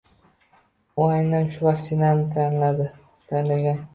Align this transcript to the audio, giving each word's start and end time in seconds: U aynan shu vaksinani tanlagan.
U 1.03 1.09
aynan 1.17 1.51
shu 1.57 1.67
vaksinani 1.67 2.25
tanlagan. 2.39 3.85